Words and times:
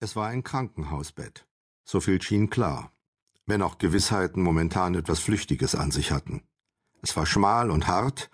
Es 0.00 0.14
war 0.14 0.28
ein 0.28 0.44
Krankenhausbett. 0.44 1.46
So 1.84 2.00
viel 2.00 2.22
schien 2.22 2.50
klar, 2.50 2.92
wenn 3.46 3.62
auch 3.62 3.78
Gewissheiten 3.78 4.42
momentan 4.42 4.94
etwas 4.94 5.18
Flüchtiges 5.18 5.74
an 5.74 5.90
sich 5.90 6.12
hatten. 6.12 6.42
Es 7.02 7.16
war 7.16 7.26
schmal 7.26 7.70
und 7.70 7.88
hart, 7.88 8.30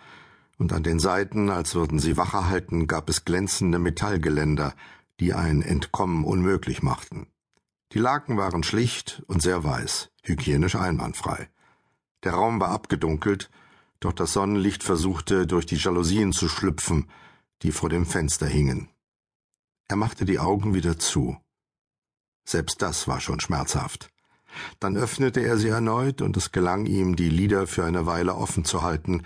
und 0.58 0.72
an 0.72 0.82
den 0.82 0.98
Seiten, 1.00 1.48
als 1.48 1.74
würden 1.74 1.98
sie 1.98 2.16
Wache 2.16 2.48
halten, 2.48 2.86
gab 2.86 3.08
es 3.08 3.24
glänzende 3.24 3.78
Metallgeländer, 3.78 4.74
die 5.20 5.32
ein 5.32 5.62
Entkommen 5.62 6.24
unmöglich 6.24 6.82
machten. 6.82 7.28
Die 7.92 7.98
Laken 7.98 8.36
waren 8.36 8.62
schlicht 8.62 9.22
und 9.26 9.40
sehr 9.40 9.64
weiß, 9.64 10.10
hygienisch 10.22 10.76
einwandfrei. 10.76 11.48
Der 12.24 12.32
Raum 12.32 12.60
war 12.60 12.70
abgedunkelt, 12.70 13.50
doch 14.00 14.12
das 14.12 14.34
Sonnenlicht 14.34 14.82
versuchte 14.82 15.46
durch 15.46 15.64
die 15.64 15.76
Jalousien 15.76 16.32
zu 16.32 16.48
schlüpfen, 16.48 17.08
die 17.62 17.72
vor 17.72 17.88
dem 17.88 18.04
Fenster 18.04 18.46
hingen. 18.46 18.90
Er 19.88 19.96
machte 19.96 20.24
die 20.24 20.38
Augen 20.38 20.74
wieder 20.74 20.98
zu. 20.98 21.38
Selbst 22.44 22.82
das 22.82 23.08
war 23.08 23.20
schon 23.20 23.40
schmerzhaft. 23.40 24.10
Dann 24.78 24.96
öffnete 24.96 25.40
er 25.40 25.56
sie 25.56 25.68
erneut, 25.68 26.22
und 26.22 26.36
es 26.36 26.52
gelang 26.52 26.86
ihm, 26.86 27.16
die 27.16 27.28
Lider 27.28 27.66
für 27.66 27.84
eine 27.84 28.06
Weile 28.06 28.34
offen 28.34 28.64
zu 28.64 28.82
halten 28.82 29.22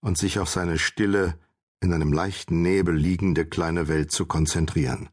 und 0.00 0.18
sich 0.18 0.38
auf 0.38 0.48
seine 0.48 0.78
stille, 0.78 1.38
in 1.80 1.92
einem 1.92 2.12
leichten 2.12 2.62
Nebel 2.62 2.96
liegende 2.96 3.44
kleine 3.44 3.88
Welt 3.88 4.10
zu 4.10 4.26
konzentrieren. 4.26 5.10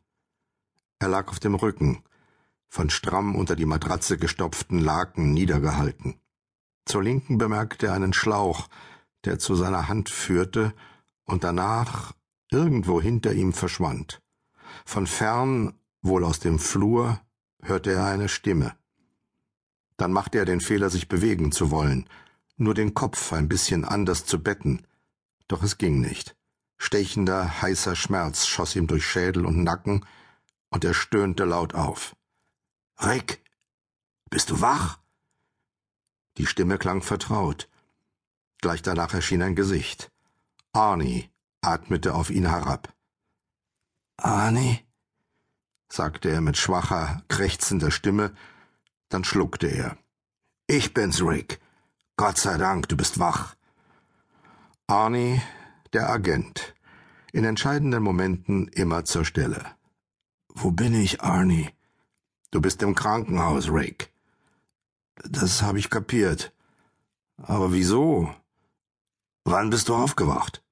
Er 0.99 1.09
lag 1.09 1.27
auf 1.27 1.40
dem 1.40 1.55
Rücken, 1.55 2.03
von 2.70 2.90
stramm 2.90 3.35
unter 3.35 3.55
die 3.55 3.65
Matratze 3.65 4.18
gestopften 4.18 4.79
Laken 4.79 5.34
niedergehalten. 5.34 6.21
Zur 6.85 7.04
Linken 7.04 7.38
bemerkte 7.38 7.88
er 7.88 7.93
einen 7.93 8.13
Schlauch, 8.13 8.70
der 9.26 9.38
zu 9.38 9.55
seiner 9.55 9.88
Hand 9.88 10.09
führte 10.09 10.73
und 11.26 11.43
danach 11.43 12.13
irgendwo 12.49 13.02
hinter 13.02 13.34
ihm 13.34 13.54
verschwand. 13.54 14.21
Von 14.85 15.07
fern, 15.07 15.73
wohl 16.02 16.23
aus 16.23 16.40
dem 16.40 16.59
Flur, 16.59 17.20
hörte 17.63 17.91
er 17.91 18.05
eine 18.05 18.29
Stimme. 18.29 18.75
Dann 19.98 20.12
machte 20.12 20.40
er 20.40 20.45
den 20.45 20.62
Fehler, 20.62 20.90
sich 20.90 21.07
bewegen 21.07 21.51
zu 21.51 21.71
wollen, 21.71 22.09
nur 22.57 22.73
den 22.73 22.93
Kopf 22.93 23.34
ein 23.34 23.49
bisschen 23.49 23.85
anders 23.85 24.26
zu 24.26 24.41
betten. 24.41 24.85
Doch 25.48 25.63
es 25.63 25.77
ging 25.77 25.99
nicht. 25.99 26.35
Stechender, 26.77 27.62
heißer 27.62 27.95
Schmerz 27.95 28.48
schoss 28.48 28.76
ihm 28.76 28.87
durch 28.87 29.05
Schädel 29.05 29.45
und 29.45 29.63
Nacken, 29.63 30.05
und 30.70 30.85
er 30.85 30.93
stöhnte 30.93 31.43
laut 31.43 31.76
auf. 31.76 32.15
Rick, 32.99 33.43
bist 34.29 34.49
du 34.49 34.62
wach? 34.62 34.99
Die 36.37 36.46
Stimme 36.46 36.77
klang 36.77 37.01
vertraut. 37.01 37.70
Gleich 38.62 38.81
danach 38.81 39.13
erschien 39.13 39.41
ein 39.41 39.55
Gesicht. 39.55 40.12
Arnie 40.71 41.29
atmete 41.62 42.15
auf 42.15 42.29
ihn 42.29 42.48
herab. 42.48 42.93
Arnie? 44.18 44.79
Sagte 45.91 46.29
er 46.29 46.41
mit 46.41 46.57
schwacher, 46.57 47.21
krächzender 47.27 47.91
Stimme, 47.91 48.34
dann 49.09 49.23
schluckte 49.23 49.67
er. 49.67 49.97
Ich 50.67 50.93
bin's, 50.93 51.21
Rick. 51.21 51.59
Gott 52.15 52.37
sei 52.37 52.57
Dank, 52.57 52.87
du 52.87 52.95
bist 52.95 53.20
wach. 53.20 53.55
Arnie, 54.87 55.41
der 55.93 56.09
Agent, 56.09 56.73
in 57.34 57.43
entscheidenden 57.43 58.03
Momenten 58.03 58.67
immer 58.69 59.03
zur 59.03 59.25
Stelle. 59.25 59.65
Wo 60.47 60.71
bin 60.71 60.93
ich, 60.93 61.21
Arnie? 61.21 61.69
Du 62.51 62.62
bist 62.62 62.81
im 62.84 62.95
Krankenhaus, 62.95 63.69
Rick. 63.69 64.12
Das 65.23 65.62
habe 65.62 65.79
ich 65.79 65.89
kapiert. 65.89 66.53
Aber 67.38 67.73
wieso? 67.73 68.34
Wann 69.44 69.69
bist 69.69 69.89
du 69.89 69.95
aufgewacht? 69.95 70.63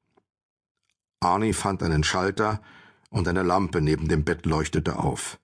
Arnie 1.20 1.54
fand 1.54 1.84
einen 1.84 2.04
Schalter, 2.04 2.62
und 3.10 3.28
eine 3.28 3.44
Lampe 3.44 3.82
neben 3.82 4.08
dem 4.08 4.24
Bett 4.24 4.46
leuchtete 4.46 4.98
auf. 4.98 5.40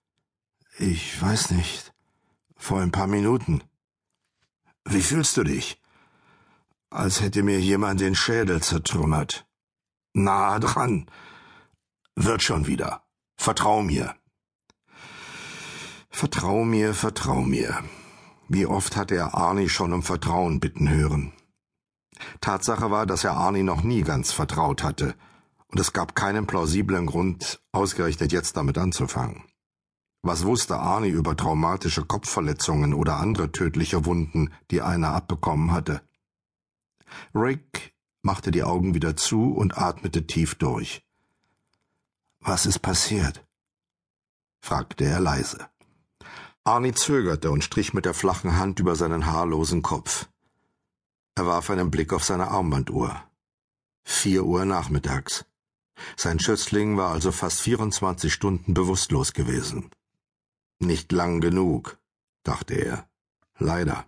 Ich 0.78 1.22
weiß 1.22 1.52
nicht. 1.52 1.94
Vor 2.58 2.80
ein 2.80 2.92
paar 2.92 3.08
Minuten. 3.08 3.64
Wie 4.86 5.02
fühlst 5.02 5.38
du 5.38 5.44
dich? 5.44 5.82
Als 6.90 7.22
hätte 7.22 7.44
mir 7.44 7.60
jemand 7.60 8.00
den 8.00 8.16
Schädel 8.16 8.62
zertrümmert. 8.62 9.46
Nah 10.14 10.60
dran. 10.60 11.10
Wird 12.16 12.44
schon 12.44 12.68
wieder. 12.68 13.04
Vertrau 13.36 13.82
mir. 13.82 14.16
Vertrau 16.10 16.64
mir, 16.64 16.94
vertrau 16.94 17.42
mir. 17.42 17.84
Wie 18.48 18.66
oft 18.66 18.96
hatte 18.96 19.16
er 19.16 19.34
Arnie 19.34 19.70
schon 19.70 19.92
um 19.92 20.04
Vertrauen 20.04 20.60
bitten 20.60 20.90
hören. 20.90 21.34
Tatsache 22.40 22.92
war, 22.92 23.06
dass 23.06 23.24
er 23.24 23.34
Arnie 23.34 23.64
noch 23.64 23.82
nie 23.82 24.02
ganz 24.02 24.32
vertraut 24.32 24.84
hatte, 24.84 25.16
und 25.76 25.82
es 25.82 25.92
gab 25.92 26.16
keinen 26.16 26.48
plausiblen 26.48 27.06
Grund, 27.06 27.62
ausgerechnet 27.74 28.32
jetzt 28.32 28.56
damit 28.56 28.78
anzufangen. 28.78 29.44
Was 30.22 30.46
wusste 30.46 30.78
Arnie 30.78 31.10
über 31.10 31.36
traumatische 31.36 32.06
Kopfverletzungen 32.06 32.94
oder 32.94 33.18
andere 33.18 33.52
tödliche 33.52 34.06
Wunden, 34.06 34.54
die 34.72 34.82
einer 34.82 35.10
abbekommen 35.10 35.74
hatte? 35.74 36.02
Rick 37.36 37.94
machte 38.22 38.52
die 38.52 38.64
Augen 38.64 38.94
wieder 38.94 39.18
zu 39.18 39.52
und 39.52 39.78
atmete 39.78 40.26
tief 40.26 40.56
durch. 40.56 41.06
Was 42.40 42.66
ist 42.66 42.80
passiert? 42.80 43.46
fragte 44.62 45.04
er 45.04 45.20
leise. 45.20 45.68
Arnie 46.64 46.94
zögerte 46.94 47.52
und 47.52 47.66
strich 47.66 47.94
mit 47.94 48.06
der 48.06 48.14
flachen 48.14 48.58
Hand 48.58 48.80
über 48.80 48.96
seinen 48.96 49.26
haarlosen 49.26 49.82
Kopf. 49.82 50.30
Er 51.36 51.46
warf 51.46 51.70
einen 51.70 51.92
Blick 51.92 52.14
auf 52.14 52.24
seine 52.24 52.48
Armbanduhr. 52.48 53.22
Vier 54.06 54.46
Uhr 54.46 54.64
nachmittags. 54.64 55.44
Sein 56.18 56.40
Schützling 56.40 56.98
war 56.98 57.12
also 57.12 57.32
fast 57.32 57.62
24 57.62 58.34
Stunden 58.34 58.74
bewusstlos 58.74 59.34
gewesen. 59.34 59.92
Nicht 60.80 61.12
lang 61.12 61.42
genug, 61.42 61.98
dachte 62.44 62.76
er. 62.76 63.08
Leider. 63.58 64.06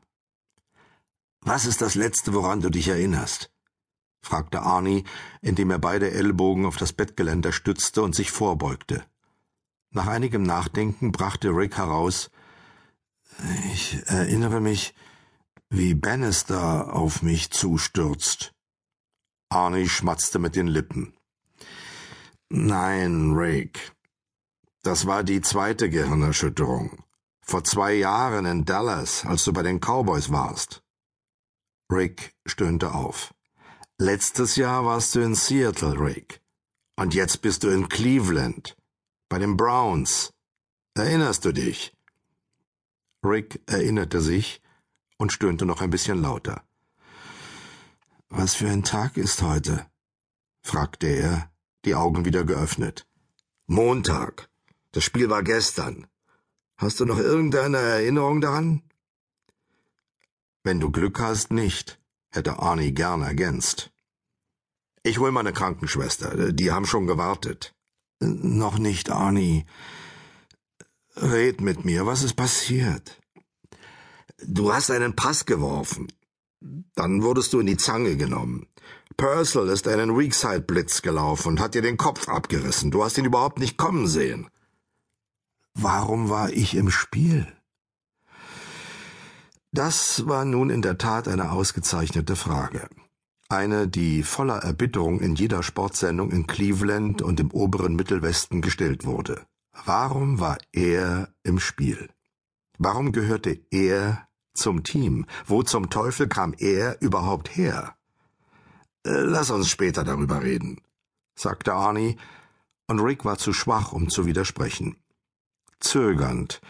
Was 1.42 1.66
ist 1.66 1.82
das 1.82 1.96
Letzte, 1.96 2.34
woran 2.34 2.62
du 2.62 2.70
dich 2.70 2.88
erinnerst? 2.88 3.52
fragte 4.22 4.62
Arnie, 4.62 5.06
indem 5.42 5.72
er 5.72 5.80
beide 5.80 6.12
Ellbogen 6.12 6.66
auf 6.66 6.76
das 6.76 6.92
Bettgeländer 6.92 7.54
stützte 7.54 8.02
und 8.02 8.14
sich 8.14 8.32
vorbeugte. 8.32 9.06
Nach 9.92 10.08
einigem 10.08 10.44
Nachdenken 10.44 11.12
brachte 11.12 11.50
Rick 11.50 11.78
heraus 11.78 12.30
Ich 13.72 13.98
erinnere 14.08 14.60
mich, 14.60 14.94
wie 15.70 15.94
Bannister 15.94 16.94
auf 16.94 17.22
mich 17.22 17.52
zustürzt. 17.52 18.54
Arnie 19.50 19.88
schmatzte 19.88 20.40
mit 20.40 20.56
den 20.56 20.68
Lippen. 20.68 21.14
Nein, 22.50 23.34
Rick. 23.34 23.92
Das 24.82 25.06
war 25.06 25.24
die 25.24 25.42
zweite 25.42 25.90
Gehirnerschütterung. 25.90 27.04
Vor 27.42 27.64
zwei 27.64 27.94
Jahren 27.94 28.46
in 28.46 28.64
Dallas, 28.64 29.26
als 29.26 29.44
du 29.44 29.52
bei 29.52 29.64
den 29.64 29.80
Cowboys 29.80 30.32
warst. 30.32 30.82
Rick 31.92 32.36
stöhnte 32.46 32.94
auf. 32.94 33.34
Letztes 33.98 34.56
Jahr 34.56 34.86
warst 34.86 35.16
du 35.16 35.22
in 35.22 35.36
Seattle, 35.36 36.00
Rick. 36.00 36.42
Und 36.96 37.14
jetzt 37.14 37.42
bist 37.42 37.64
du 37.64 37.70
in 37.70 37.90
Cleveland. 37.90 38.78
Bei 39.30 39.40
den 39.40 39.58
Browns. 39.58 40.34
Erinnerst 40.96 41.44
du 41.46 41.52
dich? 41.52 41.94
Rick 43.24 43.62
erinnerte 43.66 44.22
sich 44.22 44.62
und 45.18 45.34
stöhnte 45.34 45.66
noch 45.66 45.82
ein 45.82 45.90
bisschen 45.90 46.22
lauter. 46.22 46.64
Was 48.30 48.56
für 48.56 48.70
ein 48.70 48.84
Tag 48.84 49.18
ist 49.18 49.42
heute? 49.42 49.86
fragte 50.62 51.08
er, 51.08 51.52
die 51.88 51.96
Augen 51.96 52.26
wieder 52.26 52.44
geöffnet. 52.44 53.08
Montag. 53.66 54.50
Das 54.92 55.04
Spiel 55.06 55.30
war 55.30 55.42
gestern. 55.42 56.08
Hast 56.76 57.00
du 57.00 57.06
noch 57.06 57.18
irgendeine 57.18 57.78
Erinnerung 57.78 58.42
daran? 58.42 58.84
Wenn 60.64 60.82
du 60.82 60.92
Glück 60.92 61.20
hast, 61.20 61.52
nicht, 61.52 62.00
hätte 62.30 62.60
Arnie 62.60 62.92
gern 62.92 63.22
ergänzt. 63.22 63.92
Ich 65.02 65.18
hol 65.20 65.32
meine 65.32 65.54
Krankenschwester, 65.54 66.52
die 66.52 66.72
haben 66.72 66.86
schon 66.86 67.08
gewartet. 67.08 67.74
Noch 68.20 68.78
nicht, 68.78 69.10
Arnie. 69.10 69.66
Red 71.16 71.62
mit 71.62 71.86
mir, 71.86 72.06
was 72.06 72.22
ist 72.22 72.36
passiert? 72.36 73.22
Du 74.46 74.74
hast 74.74 74.92
einen 74.92 75.16
Pass 75.16 75.46
geworfen. 75.46 76.12
Dann 76.60 77.24
wurdest 77.24 77.54
du 77.54 77.60
in 77.60 77.68
die 77.68 77.78
Zange 77.78 78.18
genommen. 78.18 78.68
Purcell 79.16 79.68
ist 79.70 79.88
einen 79.88 80.18
Weakside-Blitz 80.18 81.02
gelaufen 81.02 81.50
und 81.50 81.60
hat 81.60 81.74
dir 81.74 81.82
den 81.82 81.98
Kopf 81.98 82.28
abgerissen. 82.28 82.92
Du 82.92 83.04
hast 83.04 83.18
ihn 83.18 83.26
überhaupt 83.26 83.60
nicht 83.60 83.78
kommen 83.78 84.08
sehen. 84.08 84.50
Warum 85.74 86.30
war 86.30 86.52
ich 86.52 86.76
im 86.76 86.90
Spiel? 86.90 87.48
Das 89.72 90.28
war 90.28 90.46
nun 90.46 90.70
in 90.70 90.82
der 90.82 90.98
Tat 90.98 91.28
eine 91.28 91.52
ausgezeichnete 91.52 92.36
Frage. 92.36 92.90
Eine, 93.50 93.88
die 93.88 94.24
voller 94.24 94.58
Erbitterung 94.58 95.20
in 95.20 95.36
jeder 95.36 95.64
Sportsendung 95.64 96.32
in 96.32 96.48
Cleveland 96.48 97.22
und 97.22 97.40
im 97.40 97.52
oberen 97.52 97.96
Mittelwesten 97.96 98.62
gestellt 98.62 99.06
wurde. 99.06 99.46
Warum 99.86 100.40
war 100.40 100.58
er 100.72 101.34
im 101.44 101.60
Spiel? 101.60 102.10
Warum 102.78 103.12
gehörte 103.12 103.60
er 103.72 104.27
zum 104.58 104.84
Team? 104.84 105.26
Wo 105.46 105.64
zum 105.64 105.90
Teufel 105.90 106.28
kam 106.28 106.54
er 106.58 107.02
überhaupt 107.02 107.56
her? 107.56 107.96
Äh, 109.06 109.22
lass 109.22 109.50
uns 109.50 109.70
später 109.70 110.04
darüber 110.04 110.44
reden, 110.44 110.82
sagte 111.36 111.74
Arnie, 111.74 112.18
und 112.88 113.00
Rick 113.00 113.26
war 113.26 113.38
zu 113.38 113.54
schwach, 113.54 113.92
um 113.92 114.10
zu 114.10 114.26
widersprechen. 114.26 114.98
Zögernd, 115.80 116.62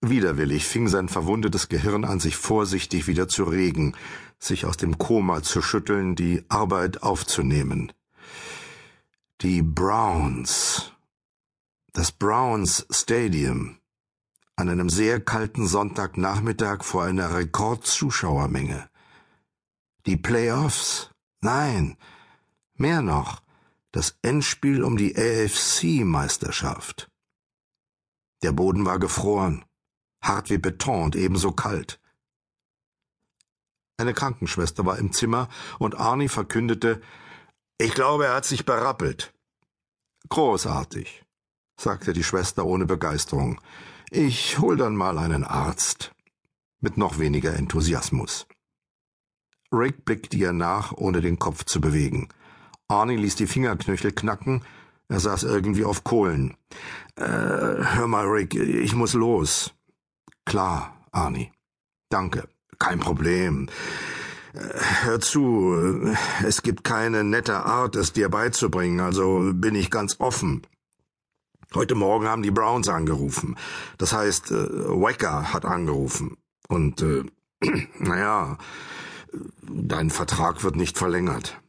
widerwillig 0.00 0.66
fing 0.66 0.88
sein 0.88 1.08
verwundetes 1.08 1.68
Gehirn 1.68 2.04
an, 2.04 2.20
sich 2.20 2.36
vorsichtig 2.36 3.06
wieder 3.06 3.28
zu 3.28 3.44
regen, 3.44 3.94
sich 4.38 4.64
aus 4.66 4.76
dem 4.76 4.98
Koma 4.98 5.42
zu 5.42 5.62
schütteln, 5.62 6.14
die 6.14 6.44
Arbeit 6.48 7.02
aufzunehmen. 7.02 7.92
Die 9.40 9.62
Browns. 9.62 10.92
Das 11.92 12.12
Browns 12.12 12.86
Stadium. 12.90 13.78
An 14.58 14.68
einem 14.68 14.90
sehr 14.90 15.20
kalten 15.20 15.68
Sonntagnachmittag 15.68 16.82
vor 16.82 17.04
einer 17.04 17.32
Rekordzuschauermenge. 17.32 18.90
Die 20.04 20.16
Playoffs? 20.16 21.12
Nein. 21.40 21.96
Mehr 22.74 23.00
noch. 23.00 23.40
Das 23.92 24.18
Endspiel 24.20 24.82
um 24.82 24.96
die 24.96 25.14
AFC-Meisterschaft. 25.16 27.08
Der 28.42 28.50
Boden 28.50 28.84
war 28.84 28.98
gefroren, 28.98 29.64
hart 30.24 30.50
wie 30.50 30.58
Beton 30.58 31.04
und 31.04 31.14
ebenso 31.14 31.52
kalt. 31.52 32.00
Eine 33.96 34.12
Krankenschwester 34.12 34.84
war 34.84 34.98
im 34.98 35.12
Zimmer 35.12 35.48
und 35.78 35.94
Arnie 35.94 36.28
verkündete, 36.28 37.00
ich 37.78 37.94
glaube, 37.94 38.26
er 38.26 38.34
hat 38.34 38.44
sich 38.44 38.66
berappelt. 38.66 39.32
Großartig, 40.30 41.24
sagte 41.80 42.12
die 42.12 42.24
Schwester 42.24 42.66
ohne 42.66 42.86
Begeisterung. 42.86 43.60
Ich 44.10 44.58
hol 44.58 44.76
dann 44.76 44.96
mal 44.96 45.18
einen 45.18 45.44
Arzt. 45.44 46.12
Mit 46.80 46.96
noch 46.96 47.18
weniger 47.18 47.54
Enthusiasmus. 47.54 48.46
Rick 49.70 50.04
blickte 50.04 50.36
ihr 50.36 50.52
nach, 50.52 50.92
ohne 50.92 51.20
den 51.20 51.38
Kopf 51.38 51.64
zu 51.64 51.80
bewegen. 51.80 52.28
Arnie 52.86 53.16
ließ 53.16 53.36
die 53.36 53.46
Fingerknöchel 53.46 54.12
knacken, 54.12 54.62
er 55.08 55.20
saß 55.20 55.42
irgendwie 55.42 55.84
auf 55.84 56.04
Kohlen. 56.04 56.56
Äh, 57.16 57.24
hör 57.24 58.06
mal, 58.06 58.26
Rick, 58.26 58.54
ich 58.54 58.94
muss 58.94 59.12
los. 59.12 59.74
Klar, 60.46 61.04
Arnie. 61.12 61.50
Danke. 62.08 62.48
Kein 62.78 63.00
Problem. 63.00 63.68
Äh, 64.54 64.58
hör 65.02 65.20
zu, 65.20 66.14
es 66.46 66.62
gibt 66.62 66.84
keine 66.84 67.24
nette 67.24 67.56
Art, 67.56 67.96
es 67.96 68.12
dir 68.12 68.30
beizubringen, 68.30 69.00
also 69.00 69.52
bin 69.52 69.74
ich 69.74 69.90
ganz 69.90 70.16
offen. 70.20 70.62
Heute 71.74 71.94
Morgen 71.94 72.26
haben 72.26 72.42
die 72.42 72.50
Browns 72.50 72.88
angerufen. 72.88 73.56
Das 73.98 74.14
heißt, 74.14 74.52
äh, 74.52 74.88
Wacker 74.88 75.52
hat 75.52 75.66
angerufen. 75.66 76.38
Und, 76.66 77.02
äh, 77.02 77.24
naja, 77.98 78.56
dein 79.62 80.08
Vertrag 80.10 80.64
wird 80.64 80.76
nicht 80.76 80.96
verlängert. 80.96 81.60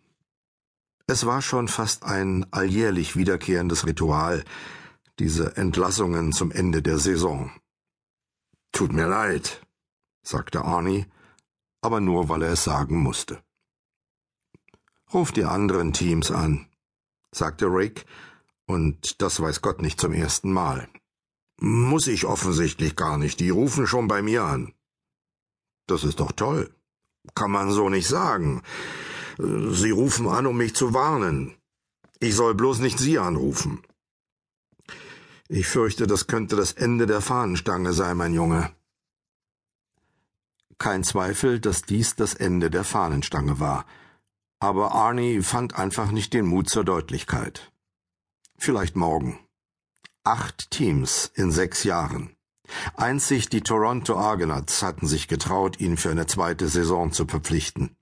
Es 1.05 1.25
war 1.25 1.41
schon 1.41 1.67
fast 1.67 2.05
ein 2.05 2.45
alljährlich 2.51 3.17
wiederkehrendes 3.17 3.85
Ritual, 3.85 4.45
diese 5.17 5.57
Entlassungen 5.57 6.31
zum 6.31 6.51
Ende 6.51 6.81
der 6.81 6.97
Saison. 6.97 7.51
Tut 8.71 8.93
mir 8.93 9.07
leid, 9.07 9.61
sagte 10.21 10.63
Arnie, 10.63 11.07
aber 11.81 11.99
nur 11.99 12.29
weil 12.29 12.43
er 12.43 12.53
es 12.53 12.63
sagen 12.63 12.99
musste. 12.99 13.41
Ruf 15.13 15.31
die 15.31 15.43
anderen 15.43 15.91
Teams 15.91 16.31
an, 16.31 16.67
sagte 17.31 17.65
Rick, 17.65 18.05
und 18.69 19.19
das 19.19 19.42
weiß 19.42 19.62
Gott 19.62 19.81
nicht 19.81 20.00
zum 20.00 20.13
ersten 20.13 20.54
Mal. 20.54 20.88
Muss 21.60 22.06
ich 22.06 22.25
offensichtlich 22.25 22.95
gar 22.95 23.18
nicht, 23.18 23.39
die 23.39 23.50
rufen 23.50 23.88
schon 23.88 24.07
bei 24.07 24.21
mir 24.21 24.44
an. 24.44 24.74
Das 25.88 26.04
ist 26.04 26.19
doch 26.19 26.31
toll. 26.31 26.69
Kann 27.33 27.50
man 27.50 27.71
so 27.71 27.89
nicht 27.89 28.07
sagen. 28.07 28.62
Sie 29.39 29.89
rufen 29.89 30.27
an, 30.27 30.45
um 30.45 30.56
mich 30.56 30.75
zu 30.75 30.94
warnen. 30.94 31.56
Ich 32.19 32.36
soll 32.36 32.54
bloß 32.54 32.77
nicht 32.80 33.00
Sie 33.00 33.18
anrufen. 33.18 33.81
Ich 35.48 35.68
fürchte, 35.68 36.06
das 36.06 36.27
könnte 36.27 36.56
das 36.56 36.74
Ende 36.74 37.07
der 37.07 37.21
Fahnenstange 37.21 37.94
sein, 37.94 38.18
mein 38.18 38.36
Junge. 38.36 38.71
Kein 40.77 41.04
Zweifel, 41.04 41.60
dass 41.60 41.81
dies 41.81 42.16
das 42.16 42.36
Ende 42.36 42.69
der 42.69 42.83
Fahnenstange 42.83 43.60
war. 43.60 43.88
Aber 44.60 44.92
Arnie 44.92 45.42
fand 45.42 45.74
einfach 45.74 46.12
nicht 46.12 46.33
den 46.33 46.45
Mut 46.45 46.69
zur 46.69 46.83
Deutlichkeit. 46.83 47.71
Vielleicht 48.61 48.97
morgen. 48.97 49.39
Acht 50.25 50.69
Teams 50.69 51.31
in 51.33 51.50
sechs 51.50 51.85
Jahren. 51.85 52.35
Einzig 52.97 53.47
die 53.47 53.61
Toronto 53.61 54.17
Argonauts 54.17 54.83
hatten 54.83 55.07
sich 55.07 55.29
getraut, 55.29 55.79
ihn 55.79 55.95
für 55.95 56.11
eine 56.11 56.27
zweite 56.27 56.67
Saison 56.67 57.13
zu 57.13 57.25
verpflichten. 57.25 57.95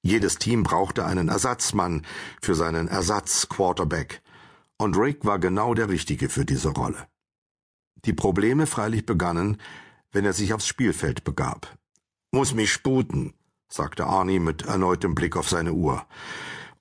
Jedes 0.00 0.38
Team 0.38 0.62
brauchte 0.62 1.04
einen 1.04 1.28
Ersatzmann 1.28 2.06
für 2.40 2.54
seinen 2.54 2.86
Ersatz-Quarterback, 2.86 4.22
und 4.78 4.96
Rick 4.96 5.24
war 5.24 5.40
genau 5.40 5.74
der 5.74 5.88
Richtige 5.88 6.28
für 6.28 6.44
diese 6.44 6.68
Rolle. 6.68 7.08
Die 8.04 8.12
Probleme 8.12 8.68
freilich 8.68 9.04
begannen, 9.04 9.60
wenn 10.12 10.24
er 10.24 10.32
sich 10.32 10.54
aufs 10.54 10.68
Spielfeld 10.68 11.24
begab. 11.24 11.76
Muss 12.30 12.54
mich 12.54 12.72
sputen, 12.72 13.34
sagte 13.68 14.06
Arnie 14.06 14.38
mit 14.38 14.62
erneutem 14.62 15.16
Blick 15.16 15.36
auf 15.36 15.48
seine 15.48 15.72
Uhr. 15.72 16.06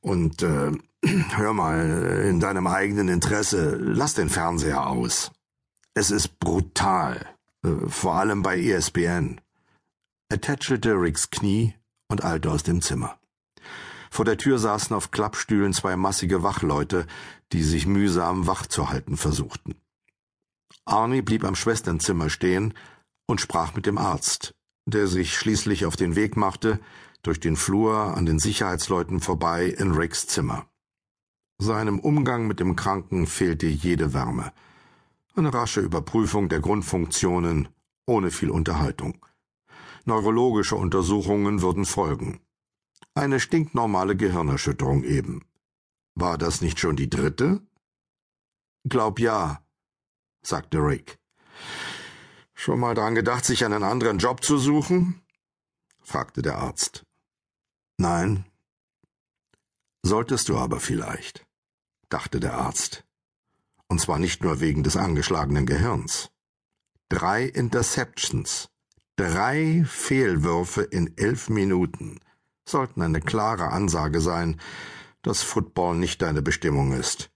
Und 0.01 0.42
äh, 0.42 0.71
hör 1.36 1.53
mal, 1.53 2.25
in 2.27 2.39
deinem 2.39 2.68
eigenen 2.68 3.07
Interesse, 3.07 3.77
lass 3.80 4.13
den 4.13 4.30
Fernseher 4.30 4.88
aus. 4.88 5.31
Es 5.94 6.12
ist 6.12 6.39
brutal, 6.39 7.25
äh, 7.63 7.88
vor 7.88 8.15
allem 8.15 8.42
bei 8.42 8.59
ESPN. 8.59 9.42
Er 10.30 10.42
tätschelte 10.42 10.94
Ricks 10.94 11.30
Knie 11.30 11.75
und 12.07 12.24
eilte 12.24 12.51
aus 12.51 12.63
dem 12.63 12.81
Zimmer. 12.81 13.18
Vor 14.09 14.25
der 14.25 14.38
Tür 14.38 14.59
saßen 14.59 14.95
auf 14.95 15.12
Klappstühlen 15.12 15.74
zwei 15.74 15.95
massige 15.95 16.44
Wachleute, 16.44 17.07
die 17.53 17.63
sich 17.63 17.86
mühsam 17.86 18.48
wach 18.48 18.65
zu 18.65 18.89
halten 18.89 19.18
versuchten. 19.18 19.75
Arnie 20.86 21.21
blieb 21.21 21.44
am 21.44 21.56
Schwesternzimmer 21.56 22.30
stehen 22.30 22.74
und 23.25 23.39
sprach 23.39 23.74
mit 23.75 23.86
dem 23.86 23.98
Arzt, 23.98 24.53
der 24.86 25.07
sich 25.07 25.38
schließlich 25.38 25.86
auf 25.86 25.95
den 25.95 26.15
Weg 26.15 26.36
machte, 26.36 26.80
durch 27.23 27.39
den 27.39 27.56
Flur 27.56 28.15
an 28.18 28.25
den 28.25 28.39
Sicherheitsleuten 28.39 29.19
vorbei 29.19 29.65
in 29.65 29.91
Ricks 29.91 30.27
Zimmer. 30.27 30.65
Seinem 31.59 32.00
Umgang 32.00 32.47
mit 32.47 32.59
dem 32.59 32.75
Kranken 32.75 33.27
fehlte 33.27 33.68
jede 33.68 34.13
Wärme. 34.13 34.51
Eine 35.35 35.53
rasche 35.53 35.81
Überprüfung 35.81 36.50
der 36.50 36.59
Grundfunktionen 36.59 37.69
ohne 38.06 38.31
viel 38.31 38.50
Unterhaltung. 38.50 39.25
Neurologische 40.06 40.75
Untersuchungen 40.75 41.62
würden 41.62 41.85
folgen. 41.85 42.41
Eine 43.13 43.39
stinknormale 43.39 44.15
Gehirnerschütterung 44.15 45.03
eben. 45.03 45.45
War 46.15 46.38
das 46.38 46.62
nicht 46.62 46.79
schon 46.79 46.95
die 46.95 47.09
dritte? 47.09 47.62
Glaub 48.83 49.19
ja, 49.19 49.63
sagte 50.41 50.79
Rick. 50.79 51.19
Schon 52.53 52.79
mal 52.79 52.95
dran 52.95 53.15
gedacht, 53.15 53.46
sich 53.46 53.63
einen 53.63 53.84
anderen 53.84 54.17
Job 54.17 54.43
zu 54.43 54.57
suchen? 54.57 55.22
fragte 56.01 56.41
der 56.41 56.57
Arzt. 56.57 57.03
Nein. 58.01 58.46
Solltest 60.01 60.50
du 60.50 60.58
aber 60.58 60.79
vielleicht, 60.79 61.46
dachte 62.10 62.39
der 62.39 62.55
Arzt. 62.55 63.05
Und 63.88 64.01
zwar 64.01 64.17
nicht 64.17 64.43
nur 64.43 64.60
wegen 64.60 64.81
des 64.81 64.98
angeschlagenen 64.98 65.67
Gehirns. 65.67 66.31
Drei 67.10 67.43
Interceptions, 67.46 68.70
Drei 69.17 69.84
Fehlwürfe 69.86 70.81
in 70.81 71.15
elf 71.15 71.50
Minuten 71.50 72.20
sollten 72.67 73.03
eine 73.03 73.22
klare 73.22 73.67
Ansage 73.67 74.20
sein, 74.20 74.60
dass 75.22 75.43
Football 75.43 75.98
nicht 75.98 76.24
deine 76.24 76.41
Bestimmung 76.41 76.93
ist. 76.93 77.29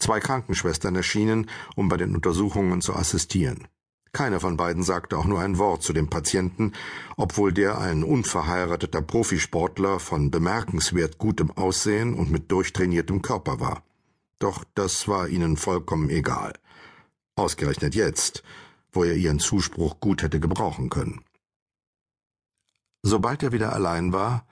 Zwei 0.00 0.18
Krankenschwestern 0.18 0.96
erschienen, 0.96 1.48
um 1.76 1.88
bei 1.88 1.98
den 1.98 2.16
Untersuchungen 2.16 2.80
zu 2.80 2.96
assistieren. 2.96 3.68
Keine 4.12 4.40
von 4.40 4.56
beiden 4.56 4.82
sagte 4.82 5.18
auch 5.18 5.26
nur 5.26 5.40
ein 5.40 5.58
Wort 5.58 5.82
zu 5.82 5.92
dem 5.92 6.08
Patienten, 6.08 6.72
obwohl 7.16 7.52
der 7.52 7.78
ein 7.78 8.02
unverheirateter 8.02 9.02
Profisportler 9.02 10.00
von 10.00 10.30
bemerkenswert 10.30 11.18
gutem 11.18 11.50
Aussehen 11.50 12.14
und 12.14 12.30
mit 12.30 12.50
durchtrainiertem 12.50 13.22
Körper 13.22 13.60
war. 13.60 13.82
Doch 14.38 14.64
das 14.74 15.08
war 15.08 15.28
ihnen 15.28 15.56
vollkommen 15.56 16.10
egal. 16.10 16.54
Ausgerechnet 17.36 17.94
jetzt, 17.94 18.42
wo 18.92 19.04
er 19.04 19.14
ihren 19.14 19.38
Zuspruch 19.38 20.00
gut 20.00 20.22
hätte 20.22 20.40
gebrauchen 20.40 20.90
können. 20.90 21.22
Sobald 23.02 23.42
er 23.42 23.52
wieder 23.52 23.72
allein 23.72 24.12
war, 24.12 24.46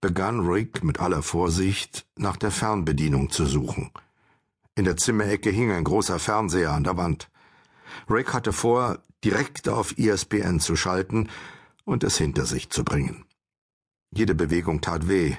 begann 0.00 0.40
Rick 0.40 0.82
mit 0.84 1.00
aller 1.00 1.22
Vorsicht 1.22 2.06
nach 2.16 2.36
der 2.36 2.50
Fernbedienung 2.50 3.30
zu 3.30 3.46
suchen. 3.46 3.90
In 4.74 4.84
der 4.84 4.96
Zimmerecke 4.96 5.50
hing 5.50 5.72
ein 5.72 5.84
großer 5.84 6.18
Fernseher 6.18 6.72
an 6.72 6.84
der 6.84 6.96
Wand. 6.96 7.30
Rick 8.08 8.32
hatte 8.32 8.52
vor, 8.52 9.02
direkt 9.24 9.68
auf 9.68 9.96
ESPN 9.98 10.60
zu 10.60 10.76
schalten 10.76 11.28
und 11.84 12.04
es 12.04 12.16
hinter 12.18 12.46
sich 12.46 12.70
zu 12.70 12.84
bringen. 12.84 13.24
Jede 14.10 14.34
Bewegung 14.34 14.80
tat 14.80 15.08
weh, 15.08 15.36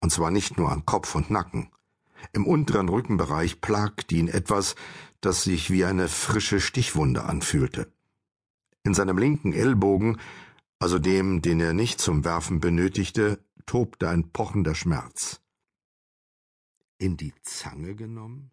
und 0.00 0.10
zwar 0.10 0.30
nicht 0.30 0.58
nur 0.58 0.70
an 0.70 0.86
Kopf 0.86 1.14
und 1.14 1.30
Nacken. 1.30 1.70
Im 2.32 2.46
unteren 2.46 2.88
Rückenbereich 2.88 3.60
plagte 3.60 4.14
ihn 4.14 4.28
etwas, 4.28 4.76
das 5.20 5.42
sich 5.42 5.70
wie 5.70 5.84
eine 5.84 6.08
frische 6.08 6.60
Stichwunde 6.60 7.24
anfühlte. 7.24 7.92
In 8.84 8.94
seinem 8.94 9.18
linken 9.18 9.52
Ellbogen, 9.52 10.18
also 10.78 10.98
dem, 10.98 11.42
den 11.42 11.60
er 11.60 11.72
nicht 11.72 12.00
zum 12.00 12.24
Werfen 12.24 12.60
benötigte, 12.60 13.44
tobte 13.64 14.08
ein 14.08 14.30
pochender 14.30 14.74
Schmerz. 14.74 15.40
In 16.98 17.16
die 17.16 17.34
Zange 17.42 17.94
genommen? 17.94 18.52